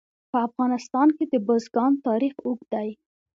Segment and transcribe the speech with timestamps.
[0.31, 2.89] په افغانستان کې د بزګان تاریخ اوږد دی.